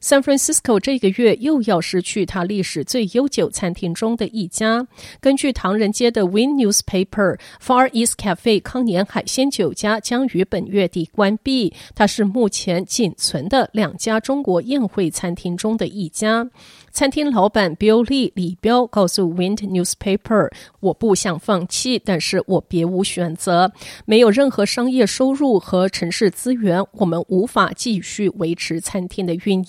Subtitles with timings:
[0.00, 4.86] San Francisco 这个月又要失去它历史最悠久餐厅中的一家。
[5.20, 11.72] 根据唐人街的 Win Newspaper，Far East Cafe 康年海鲜酒家将于本月底关闭。
[11.94, 16.48] 它是目前仅存的两家中国宴会餐厅中的一家。
[16.92, 23.72] 餐厅老板 Bill Lee 李彪告诉 Wind Newspaper：“ 我不想放弃，但是我别无选择。
[24.04, 29.63] 没有任何商业收入和城市资源，我们无法继续维持餐厅的运”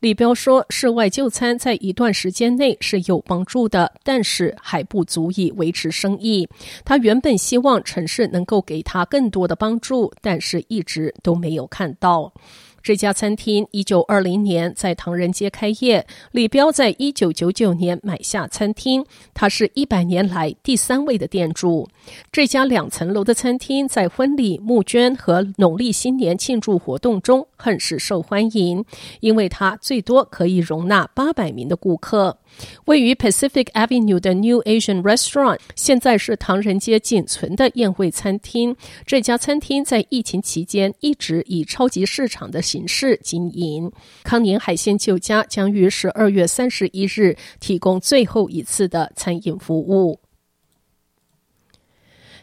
[0.00, 6.48] 李彪说：“室外就餐在一段时间内是有帮助的，但是还不足以维持生意。
[6.84, 12.32] 他原本希望城市能够给他更多的帮助，但是一直都没有看到。”
[12.82, 21.88] 这家餐厅一九二零年在唐人街开业，李彪在一九九九年买下餐厅，他是一百年来第三位的店主。
[22.32, 28.84] 这家两层楼的餐厅在婚礼、募捐和农历新年庆祝活动中很是受欢迎，
[29.20, 32.38] 因为它最多可以容纳八百名的顾客。
[32.86, 38.76] 位于 Pacific Avenue 的 New Asian Restaurant 现在是唐人街仅存的宴会餐厅。
[39.06, 43.90] 这家餐厅在疫情期间一直以超级市场的形式经营。
[44.22, 50.20] 康宁海鲜酒家将于十二月三十一日提供最后一次的餐饮服务。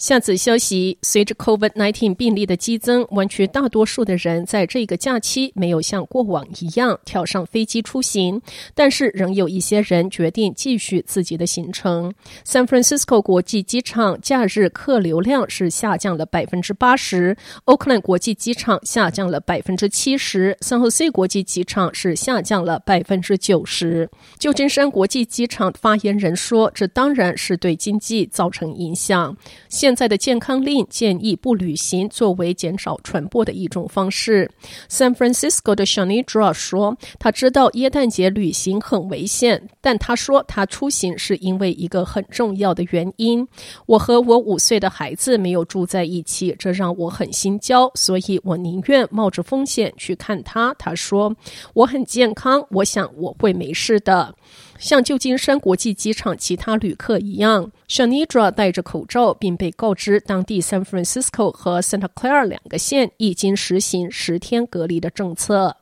[0.00, 8.40] 下次消息，随着 COVID-19 病例的激增，湾区大多数的人在这个假期没有像过往一样跳上飞机出行，
[8.74, 12.10] 但是仍有一些人决定继续自己的行程。
[12.46, 17.36] San Francisco 国际机场假日客流量是下降了百分之八十
[17.66, 24.08] ，Oakland 国际机场下降了百分之七十，San Jose 国际机场是下降了百分之九十。
[24.38, 29.36] 旧金山国际机场发言人说：“这当然是对经济造成影响。”
[29.68, 34.48] 现现在的健康令建议不旅行，作为减少传播的一种方式。
[34.88, 43.44] San Francisco 的 Shanidra 说：“他知道耶诞节旅行很危险，但他说他出行是因为一个很重要的原因。
[43.86, 51.34] 我和我五岁的孩子没有住在一起，这让我很心焦，所以我宁愿冒着风险去看他。”他说
[51.74, 54.32] ：“我很健康，我想我会没事的。”
[54.80, 65.76] 像旧金山国际机场其他旅客一样，Shanidra 戴着口罩，并被告知当地 San Francisco 和 Santa Clara 两个县已经实行十天隔离的政策。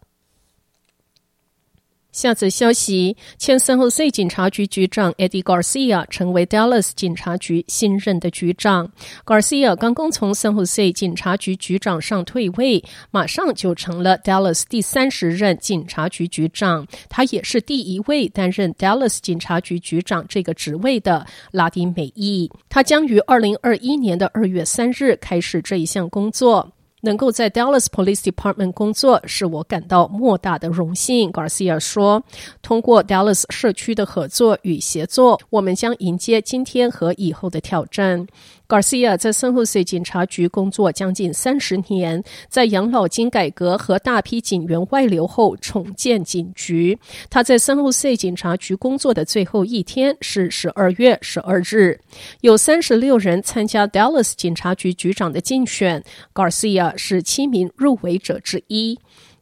[2.11, 8.91] 下则消息，前 San Jose 警察局局长 Eddie Garcia 成为 Dallas 警察局新任的局长。
[9.25, 16.87] Garcia 刚刚从 San Jose 警察局局长上退位，马上就成了 Dallas 第三十任警察局局长。
[17.09, 22.51] 他也是第一位担任 Dallas 警察局局长这个职位的拉丁美裔。
[22.69, 26.73] 他将于二零二一年的二月三日开始这一项工作。
[27.01, 31.31] 能够在 Dallas Police Department 工作，是我感到莫大的荣幸。
[31.33, 32.23] Garcia 说
[32.63, 38.27] ：“通过 Dallas 社区的合作与协作，我们将迎接今天和以后的挑战。”
[38.69, 46.99] Garcia 在 San Jose 警察局工作将近三十年，在养老金改革和大批警员外流后重建警局。
[47.31, 51.99] 他在 San Jose 警察局工作的最后一天是十二月十二日。
[52.43, 56.05] 有三十六人参加 Dallas 警察局局长的竞选
[56.35, 58.99] ，Garcia 是七名入围者之一。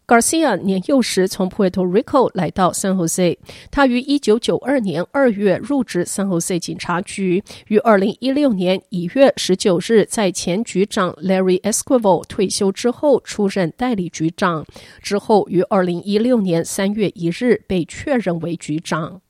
[0.06, 3.36] Garcia 年幼时从 Puerto Rico 来到 San Jose，
[3.72, 14.64] 他于一九九二年二月入职 San Jose 警察局，于二零一六年一月十九日在前局长 Larry Esquivel 退休之后出任代理局长，
[15.02, 19.20] 之后于二零一六年三月一日被确认为局长。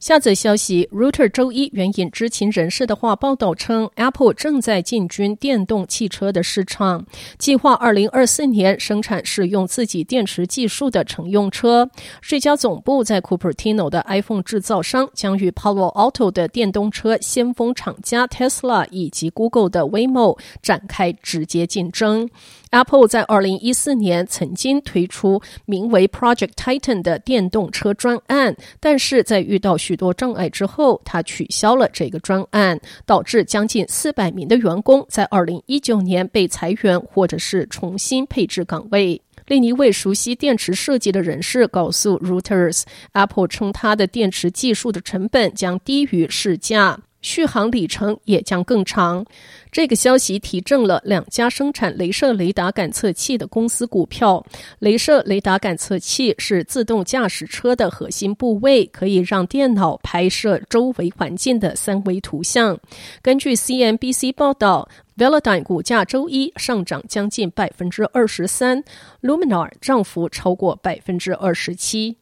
[0.00, 7.04] 下则消息，Reuter 周一援引知情人士的话报道称，Apple 正在进军电动汽车的市场，
[7.36, 11.90] 计划二零二四年生产使用自己电池技术的乘用车。
[12.22, 22.30] 这家总部在 Cupertino 的 iPhone 制造商将与 Palo Alto 的电动车先锋厂家 Tesla 以及 Google 的 Waymo 展开直接竞争。
[22.70, 39.20] Apple 在二零一四年曾经推出名为 Project Titan 的电动车专案，但是在遇到许多障碍之后，他取消了这个专案，导致将近四百名的员工在二零一九年被裁员或者是重新配置岗位。
[39.48, 46.96] 另一位熟悉电池设计的人士告诉 Reuters，Apple 称它的电池技术的成本将低于市价。
[47.22, 49.24] 续航里程也将更长。
[49.70, 54.44] 这个消息提振了两家生产雷射雷达感测器的公司股票。
[54.80, 62.78] 雷射雷达感测器是自动驾驶车的核心部位，可以让电脑拍摄周围环境的三维图像。
[63.22, 68.82] 根据 CNBC 报道，Velodyne 股价周一上涨将近百分之二十三
[69.22, 72.16] ，Luminar 涨幅超过百分之二十七。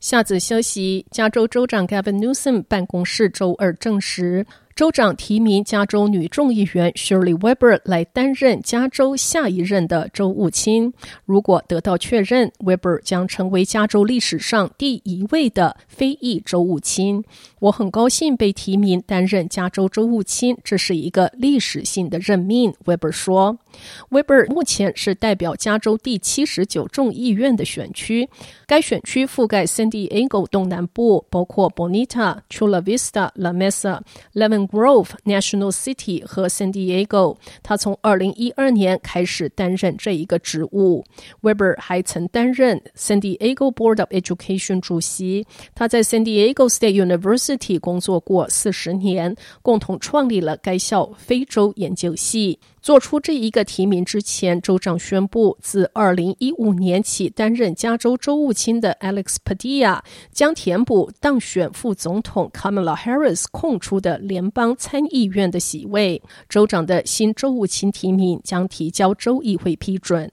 [0.00, 4.46] 下则消息，加州州长 Gavin Newsom 办公室周二证实。
[4.78, 10.94] 州长提名加州女众议员 Shirley Weber 来担任加州下一任的州务卿。
[11.24, 17.24] 如果得到确认，Weber 将成为加州历史上第一位的非裔州务卿。
[17.58, 23.58] 我很高兴被提名担任加州州务卿，这是一个历史性的任命，Weber 说。
[24.10, 28.28] Weber 目前是代表加州第七十九众议院的选区，
[28.64, 34.02] 该选区覆盖 San Diego 东南部，包括 Bonita、Chula Vista、La Mesa、
[34.34, 41.04] Levin Grove、National City 和 San Diego，他从二零一二年开始担任这一个职务。
[41.42, 52.58] Webber 还曾担任 San Diego Board of Education 主席，他在 San Diego State University 工作过四十年，共同创立了该校非洲研究系。
[52.88, 60.00] 做出这一个提名之前，州长宣布，自二零一五年起担任加州州务卿的 Alex Padilla
[60.32, 66.22] 将填补当选副总统 Kamala Harris 空出的联邦参议院的席位。
[66.48, 70.32] 州长的新州务卿提名将提交州议会批准。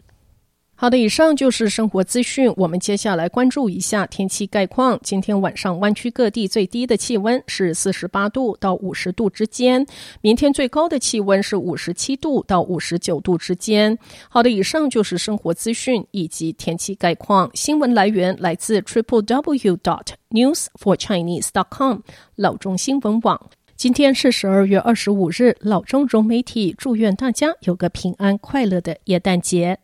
[0.78, 2.52] 好的，以上就是生活资讯。
[2.58, 5.00] 我们接下来关注一下天气概况。
[5.02, 9.86] 今天晚上湾区各地最低的气温是四十八度到五十度之间，
[10.20, 13.98] 明天最高的气温是五十七度到五十九度之间。
[14.28, 17.50] 好的，以上就是生活资讯以及天气概况。
[17.54, 22.00] 新闻来源来自 triple w dot news for chinese dot com
[22.36, 23.50] 老中新闻网。
[23.78, 29.80] 今天是十二月二十五日，老中融媒体祝愿大家有个平安快乐的耶诞节。